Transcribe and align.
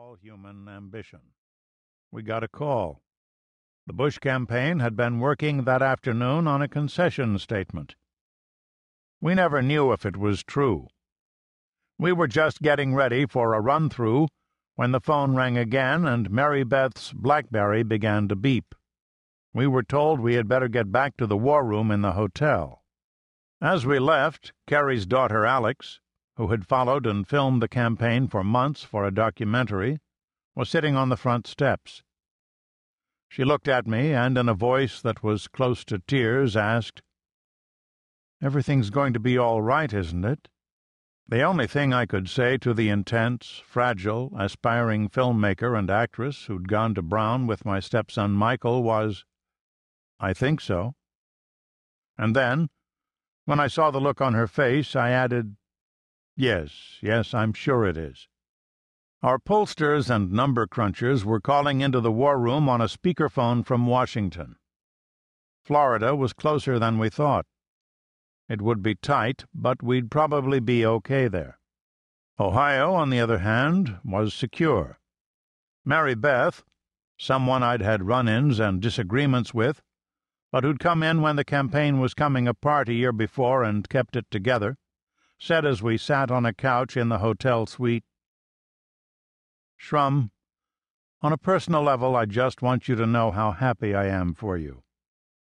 all 0.00 0.14
human 0.14 0.66
ambition. 0.66 1.20
We 2.10 2.22
got 2.22 2.42
a 2.42 2.48
call. 2.48 3.02
The 3.86 3.92
Bush 3.92 4.16
campaign 4.16 4.78
had 4.78 4.96
been 4.96 5.20
working 5.20 5.64
that 5.64 5.82
afternoon 5.82 6.46
on 6.46 6.62
a 6.62 6.68
concession 6.68 7.38
statement. 7.38 7.96
We 9.20 9.34
never 9.34 9.60
knew 9.60 9.92
if 9.92 10.06
it 10.06 10.16
was 10.16 10.42
true. 10.42 10.88
We 11.98 12.12
were 12.12 12.28
just 12.28 12.62
getting 12.62 12.94
ready 12.94 13.26
for 13.26 13.52
a 13.52 13.60
run 13.60 13.90
through 13.90 14.28
when 14.74 14.92
the 14.92 15.00
phone 15.00 15.34
rang 15.34 15.58
again 15.58 16.06
and 16.06 16.30
Mary 16.30 16.64
Beth's 16.64 17.12
Blackberry 17.12 17.82
began 17.82 18.26
to 18.28 18.36
beep. 18.36 18.74
We 19.52 19.66
were 19.66 19.82
told 19.82 20.18
we 20.18 20.32
had 20.32 20.48
better 20.48 20.68
get 20.68 20.90
back 20.90 21.18
to 21.18 21.26
the 21.26 21.36
war 21.36 21.62
room 21.62 21.90
in 21.90 22.00
the 22.00 22.12
hotel. 22.12 22.84
As 23.60 23.84
we 23.84 23.98
left, 23.98 24.54
Kerry's 24.66 25.04
daughter 25.04 25.44
Alex, 25.44 26.00
who 26.40 26.48
had 26.48 26.66
followed 26.66 27.04
and 27.04 27.28
filmed 27.28 27.60
the 27.60 27.68
campaign 27.68 28.26
for 28.26 28.42
months 28.42 28.82
for 28.82 29.04
a 29.04 29.10
documentary, 29.10 29.98
was 30.54 30.70
sitting 30.70 30.96
on 30.96 31.10
the 31.10 31.16
front 31.18 31.46
steps. 31.46 32.02
She 33.28 33.44
looked 33.44 33.68
at 33.68 33.86
me 33.86 34.14
and, 34.14 34.38
in 34.38 34.48
a 34.48 34.54
voice 34.54 35.02
that 35.02 35.22
was 35.22 35.48
close 35.48 35.84
to 35.84 35.98
tears, 35.98 36.56
asked, 36.56 37.02
Everything's 38.40 38.88
going 38.88 39.12
to 39.12 39.20
be 39.20 39.36
all 39.36 39.60
right, 39.60 39.92
isn't 39.92 40.24
it? 40.24 40.48
The 41.28 41.42
only 41.42 41.66
thing 41.66 41.92
I 41.92 42.06
could 42.06 42.26
say 42.26 42.56
to 42.56 42.72
the 42.72 42.88
intense, 42.88 43.62
fragile, 43.66 44.32
aspiring 44.34 45.10
filmmaker 45.10 45.78
and 45.78 45.90
actress 45.90 46.46
who'd 46.46 46.68
gone 46.68 46.94
to 46.94 47.02
Brown 47.02 47.46
with 47.46 47.66
my 47.66 47.80
stepson 47.80 48.32
Michael 48.32 48.82
was, 48.82 49.26
I 50.18 50.32
think 50.32 50.62
so. 50.62 50.94
And 52.16 52.34
then, 52.34 52.70
when 53.44 53.60
I 53.60 53.66
saw 53.66 53.90
the 53.90 54.00
look 54.00 54.22
on 54.22 54.32
her 54.32 54.46
face, 54.46 54.96
I 54.96 55.10
added, 55.10 55.56
Yes, 56.36 56.98
yes, 57.02 57.34
I'm 57.34 57.52
sure 57.52 57.84
it 57.84 57.96
is. 57.96 58.28
Our 59.22 59.38
pollsters 59.38 60.08
and 60.08 60.32
number 60.32 60.66
crunchers 60.66 61.24
were 61.24 61.40
calling 61.40 61.82
into 61.82 62.00
the 62.00 62.12
war 62.12 62.38
room 62.38 62.68
on 62.68 62.80
a 62.80 62.84
speakerphone 62.86 63.66
from 63.66 63.86
Washington. 63.86 64.56
Florida 65.62 66.16
was 66.16 66.32
closer 66.32 66.78
than 66.78 66.98
we 66.98 67.10
thought. 67.10 67.44
It 68.48 68.62
would 68.62 68.82
be 68.82 68.94
tight, 68.94 69.44
but 69.54 69.82
we'd 69.82 70.10
probably 70.10 70.58
be 70.58 70.86
okay 70.86 71.28
there. 71.28 71.58
Ohio, 72.38 72.94
on 72.94 73.10
the 73.10 73.20
other 73.20 73.38
hand, 73.38 73.98
was 74.02 74.32
secure. 74.32 74.98
Mary 75.84 76.14
Beth, 76.14 76.64
someone 77.18 77.62
I'd 77.62 77.82
had 77.82 78.06
run 78.06 78.26
ins 78.26 78.58
and 78.58 78.80
disagreements 78.80 79.52
with, 79.52 79.82
but 80.50 80.64
who'd 80.64 80.80
come 80.80 81.02
in 81.02 81.20
when 81.20 81.36
the 81.36 81.44
campaign 81.44 82.00
was 82.00 82.14
coming 82.14 82.48
apart 82.48 82.88
a 82.88 82.94
year 82.94 83.12
before 83.12 83.62
and 83.62 83.88
kept 83.88 84.16
it 84.16 84.30
together, 84.30 84.78
said 85.40 85.64
as 85.64 85.82
we 85.82 85.96
sat 85.96 86.30
on 86.30 86.44
a 86.44 86.52
couch 86.52 86.96
in 86.96 87.08
the 87.08 87.18
hotel 87.18 87.66
suite, 87.66 88.04
Shrum, 89.80 90.30
on 91.22 91.32
a 91.32 91.38
personal 91.38 91.82
level, 91.82 92.14
I 92.14 92.26
just 92.26 92.60
want 92.60 92.86
you 92.86 92.94
to 92.96 93.06
know 93.06 93.30
how 93.30 93.52
happy 93.52 93.94
I 93.94 94.06
am 94.06 94.34
for 94.34 94.56
you. 94.58 94.82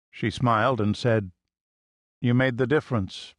She 0.09 0.29
smiled 0.29 0.79
and 0.79 0.95
said, 0.95 1.31
you 2.21 2.33
made 2.33 2.57
the 2.57 2.67
difference. 2.67 3.35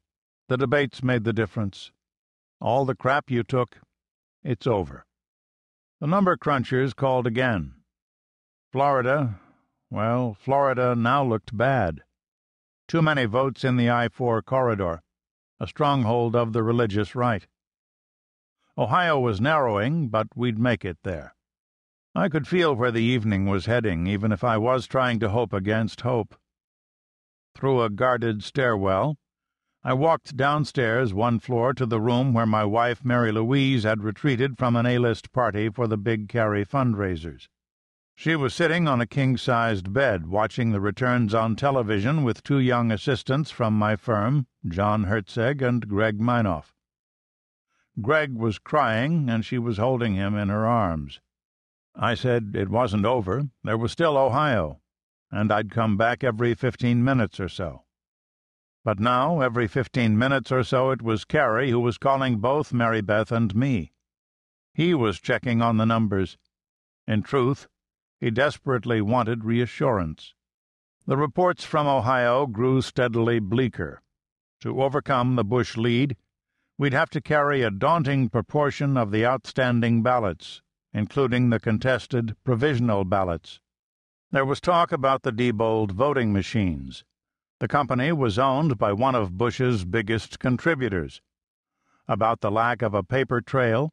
The 0.48 0.56
debates 0.56 1.02
made 1.02 1.24
the 1.24 1.32
difference. 1.32 1.92
All 2.60 2.84
the 2.84 2.94
crap 2.94 3.30
you 3.30 3.42
took, 3.42 3.78
it's 4.42 4.66
over. 4.66 5.06
The 6.00 6.06
number 6.06 6.36
crunchers 6.36 6.94
called 6.94 7.26
again. 7.26 7.74
Florida, 8.72 9.40
well, 9.90 10.36
Florida 10.38 10.94
now 10.94 11.24
looked 11.24 11.56
bad. 11.56 12.02
Too 12.88 13.02
many 13.02 13.24
votes 13.24 13.64
in 13.64 13.76
the 13.76 13.90
I 13.90 14.08
4 14.08 14.42
corridor, 14.42 15.02
a 15.60 15.66
stronghold 15.66 16.34
of 16.34 16.54
the 16.54 16.62
religious 16.62 17.14
right. 17.14 17.46
Ohio 18.78 19.20
was 19.20 19.40
narrowing, 19.40 20.08
but 20.08 20.26
we'd 20.34 20.58
make 20.58 20.84
it 20.84 20.96
there. 21.04 21.34
I 22.14 22.28
could 22.30 22.48
feel 22.48 22.74
where 22.74 22.90
the 22.90 23.02
evening 23.02 23.46
was 23.46 23.66
heading, 23.66 24.06
even 24.06 24.32
if 24.32 24.42
I 24.42 24.56
was 24.56 24.86
trying 24.86 25.20
to 25.20 25.28
hope 25.28 25.52
against 25.52 26.00
hope 26.00 26.34
through 27.54 27.82
a 27.82 27.90
guarded 27.90 28.42
stairwell. 28.42 29.16
I 29.84 29.92
walked 29.92 30.36
downstairs 30.36 31.12
one 31.12 31.38
floor 31.40 31.74
to 31.74 31.86
the 31.86 32.00
room 32.00 32.32
where 32.32 32.46
my 32.46 32.64
wife 32.64 33.04
Mary 33.04 33.30
Louise 33.30 33.84
had 33.84 34.02
retreated 34.02 34.58
from 34.58 34.76
an 34.76 34.86
A-list 34.86 35.30
party 35.32 35.68
for 35.68 35.86
the 35.86 35.96
Big 35.96 36.28
Kerry 36.28 36.64
fundraisers. 36.64 37.48
She 38.14 38.36
was 38.36 38.54
sitting 38.54 38.86
on 38.86 39.00
a 39.00 39.06
king-sized 39.06 39.92
bed 39.92 40.26
watching 40.26 40.72
the 40.72 40.80
returns 40.80 41.34
on 41.34 41.56
television 41.56 42.22
with 42.22 42.42
two 42.42 42.58
young 42.58 42.90
assistants 42.90 43.50
from 43.50 43.74
my 43.74 43.96
firm, 43.96 44.46
John 44.68 45.04
Hertzeg 45.04 45.62
and 45.62 45.88
Greg 45.88 46.18
Minoff. 46.18 46.74
Greg 48.00 48.34
was 48.34 48.58
crying, 48.58 49.28
and 49.28 49.44
she 49.44 49.58
was 49.58 49.78
holding 49.78 50.14
him 50.14 50.36
in 50.36 50.48
her 50.48 50.66
arms. 50.66 51.20
I 51.94 52.14
said 52.14 52.52
it 52.54 52.68
wasn't 52.68 53.06
over. 53.06 53.48
There 53.64 53.78
was 53.78 53.92
still 53.92 54.16
Ohio 54.16 54.80
and 55.32 55.52
I'd 55.52 55.70
come 55.70 55.96
back 55.96 56.24
every 56.24 56.54
fifteen 56.54 57.04
minutes 57.04 57.38
or 57.38 57.48
so. 57.48 57.84
But 58.84 58.98
now, 58.98 59.40
every 59.40 59.68
fifteen 59.68 60.18
minutes 60.18 60.50
or 60.50 60.64
so, 60.64 60.90
it 60.90 61.02
was 61.02 61.24
Kerry 61.24 61.70
who 61.70 61.78
was 61.78 61.98
calling 61.98 62.38
both 62.38 62.72
Mary 62.72 63.00
Beth 63.00 63.30
and 63.30 63.54
me. 63.54 63.92
He 64.74 64.92
was 64.94 65.20
checking 65.20 65.62
on 65.62 65.76
the 65.76 65.86
numbers. 65.86 66.36
In 67.06 67.22
truth, 67.22 67.68
he 68.20 68.30
desperately 68.30 69.00
wanted 69.00 69.44
reassurance. 69.44 70.34
The 71.06 71.16
reports 71.16 71.64
from 71.64 71.86
Ohio 71.86 72.46
grew 72.46 72.82
steadily 72.82 73.40
bleaker. 73.40 74.02
To 74.60 74.82
overcome 74.82 75.36
the 75.36 75.44
Bush 75.44 75.76
lead, 75.76 76.16
we'd 76.76 76.92
have 76.92 77.10
to 77.10 77.20
carry 77.22 77.62
a 77.62 77.70
daunting 77.70 78.28
proportion 78.28 78.96
of 78.98 79.10
the 79.10 79.24
outstanding 79.24 80.02
ballots, 80.02 80.60
including 80.92 81.48
the 81.48 81.58
contested 81.58 82.36
provisional 82.44 83.04
ballots. 83.04 83.58
There 84.30 84.44
was 84.44 84.60
talk 84.60 84.92
about 84.92 85.22
the 85.22 85.32
Diebold 85.32 85.92
voting 85.92 86.32
machines. 86.32 87.04
The 87.58 87.68
company 87.68 88.12
was 88.12 88.38
owned 88.38 88.78
by 88.78 88.92
one 88.92 89.14
of 89.14 89.36
Bush's 89.36 89.84
biggest 89.84 90.38
contributors. 90.38 91.22
About 92.06 92.40
the 92.40 92.50
lack 92.50 92.82
of 92.82 92.94
a 92.94 93.02
paper 93.02 93.40
trail, 93.40 93.92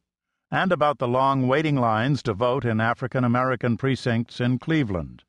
and 0.50 0.72
about 0.72 0.98
the 0.98 1.08
long 1.08 1.46
waiting 1.46 1.76
lines 1.76 2.22
to 2.22 2.32
vote 2.32 2.64
in 2.64 2.80
African 2.80 3.24
American 3.24 3.76
precincts 3.76 4.40
in 4.40 4.58
Cleveland. 4.58 5.24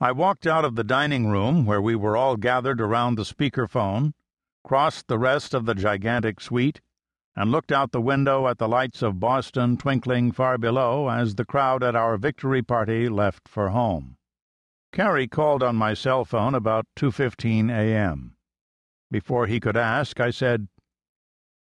I 0.00 0.12
walked 0.12 0.46
out 0.46 0.64
of 0.64 0.76
the 0.76 0.84
dining 0.84 1.28
room 1.28 1.64
where 1.64 1.80
we 1.80 1.96
were 1.96 2.16
all 2.16 2.36
gathered 2.36 2.80
around 2.80 3.16
the 3.16 3.24
speakerphone, 3.24 4.12
crossed 4.62 5.08
the 5.08 5.18
rest 5.18 5.54
of 5.54 5.64
the 5.64 5.74
gigantic 5.74 6.40
suite, 6.40 6.80
and 7.34 7.50
looked 7.50 7.72
out 7.72 7.92
the 7.92 8.00
window 8.00 8.48
at 8.48 8.58
the 8.58 8.68
lights 8.68 9.00
of 9.00 9.20
Boston 9.20 9.76
twinkling 9.76 10.32
far 10.32 10.58
below 10.58 11.08
as 11.08 11.36
the 11.36 11.44
crowd 11.44 11.82
at 11.82 11.96
our 11.96 12.16
victory 12.16 12.62
party 12.62 13.08
left 13.08 13.48
for 13.48 13.70
home. 13.70 14.16
Kerry 14.92 15.28
called 15.28 15.62
on 15.62 15.76
my 15.76 15.94
cell 15.94 16.24
phone 16.24 16.54
about 16.54 16.86
2:15 16.96 17.70
a.m. 17.70 18.36
Before 19.10 19.46
he 19.46 19.60
could 19.60 19.76
ask, 19.76 20.20
I 20.20 20.30
said, 20.30 20.68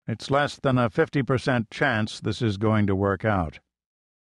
"It's 0.06 0.30
less 0.30 0.56
than 0.56 0.76
a 0.76 0.90
50% 0.90 1.70
chance 1.70 2.20
this 2.20 2.42
is 2.42 2.56
going 2.58 2.86
to 2.86 2.94
work 2.94 3.24
out." 3.24 3.60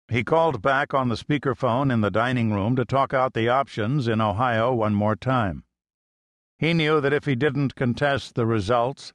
He 0.08 0.25
called 0.25 0.60
back 0.60 0.92
on 0.92 1.08
the 1.08 1.14
speakerphone 1.14 1.92
in 1.92 2.00
the 2.00 2.10
dining 2.10 2.53
room 2.53 2.75
to 2.75 2.84
talk 2.84 3.14
out 3.14 3.34
the 3.34 3.48
options 3.48 4.09
in 4.09 4.20
Ohio 4.20 4.75
one 4.75 4.94
more 4.94 5.14
time. 5.14 5.62
He 6.59 6.75
knew 6.75 7.00
that 7.00 7.12
if 7.12 7.25
he 7.25 7.36
didn't 7.36 7.76
contest 7.76 8.34
the 8.34 8.47
results, 8.47 9.12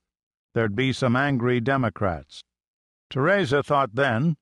there'd 0.53 0.75
be 0.75 0.93
some 0.93 1.15
angry 1.15 1.59
Democrats. 1.59 2.43
Teresa 3.09 3.61
thought 3.61 3.95
then, 3.95 4.37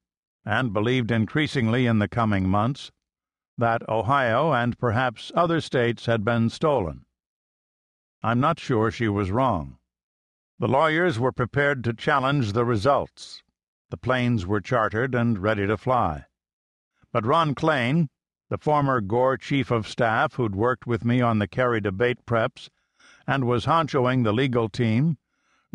and 0.45 0.71
believed 0.71 1.09
increasingly 1.09 1.87
in 1.87 1.97
the 1.97 2.07
coming 2.07 2.47
months, 2.47 2.91
that 3.57 3.87
Ohio 3.89 4.53
and 4.53 4.77
perhaps 4.77 5.31
other 5.35 5.59
states 5.59 6.05
had 6.05 6.23
been 6.23 6.49
stolen. 6.49 7.05
I'm 8.21 8.39
not 8.39 8.59
sure 8.59 8.91
she 8.91 9.07
was 9.07 9.31
wrong. 9.31 9.79
The 10.59 10.67
lawyers 10.67 11.19
were 11.19 11.31
prepared 11.31 11.83
to 11.83 11.93
challenge 11.93 12.53
the 12.53 12.63
results. 12.63 13.41
The 13.89 13.97
planes 13.97 14.45
were 14.45 14.61
chartered 14.61 15.15
and 15.15 15.39
ready 15.39 15.65
to 15.65 15.77
fly. 15.77 16.25
But 17.11 17.25
Ron 17.25 17.55
Klain, 17.55 18.09
the 18.49 18.57
former 18.57 19.01
Gore 19.01 19.37
chief 19.37 19.71
of 19.71 19.87
staff 19.87 20.35
who'd 20.35 20.55
worked 20.55 20.85
with 20.85 21.03
me 21.03 21.21
on 21.21 21.39
the 21.39 21.47
Kerry 21.47 21.81
debate 21.81 22.25
preps 22.25 22.69
and 23.25 23.45
was 23.45 23.65
honchoing 23.65 24.23
the 24.23 24.31
legal 24.31 24.69
team, 24.69 25.17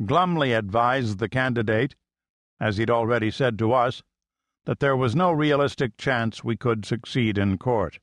glumly 0.04 0.52
advised 0.52 1.18
the 1.18 1.28
candidate, 1.28 1.96
as 2.60 2.76
he'd 2.76 2.90
already 2.90 3.30
said 3.32 3.58
to 3.58 3.72
us, 3.72 4.02
that 4.64 4.78
there 4.78 4.96
was 4.96 5.16
no 5.16 5.32
realistic 5.32 5.96
chance 5.96 6.44
we 6.44 6.56
could 6.56 6.84
succeed 6.84 7.36
in 7.36 7.58
court. 7.58 7.98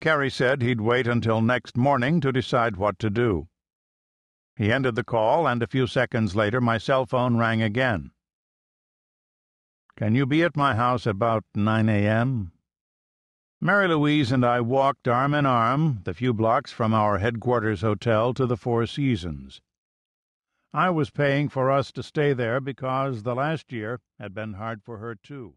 Kerry 0.00 0.30
said 0.30 0.62
he'd 0.62 0.80
wait 0.80 1.08
until 1.08 1.40
next 1.40 1.76
morning 1.76 2.20
to 2.20 2.30
decide 2.30 2.76
what 2.76 2.98
to 3.00 3.10
do. 3.10 3.48
He 4.58 4.72
ended 4.72 4.96
the 4.96 5.04
call, 5.04 5.46
and 5.46 5.62
a 5.62 5.68
few 5.68 5.86
seconds 5.86 6.34
later 6.34 6.60
my 6.60 6.78
cell 6.78 7.06
phone 7.06 7.36
rang 7.36 7.62
again. 7.62 8.10
Can 9.96 10.16
you 10.16 10.26
be 10.26 10.42
at 10.42 10.56
my 10.56 10.74
house 10.74 11.06
about 11.06 11.44
9 11.54 11.88
a.m.? 11.88 12.50
Mary 13.60 13.86
Louise 13.86 14.32
and 14.32 14.44
I 14.44 14.60
walked 14.60 15.06
arm 15.06 15.32
in 15.32 15.46
arm 15.46 16.00
the 16.02 16.12
few 16.12 16.34
blocks 16.34 16.72
from 16.72 16.92
our 16.92 17.18
headquarters 17.18 17.82
hotel 17.82 18.34
to 18.34 18.46
the 18.46 18.56
Four 18.56 18.84
Seasons. 18.86 19.60
I 20.74 20.90
was 20.90 21.10
paying 21.10 21.48
for 21.48 21.70
us 21.70 21.92
to 21.92 22.02
stay 22.02 22.32
there 22.32 22.60
because 22.60 23.22
the 23.22 23.36
last 23.36 23.70
year 23.70 24.00
had 24.18 24.34
been 24.34 24.54
hard 24.54 24.82
for 24.82 24.98
her, 24.98 25.14
too. 25.14 25.54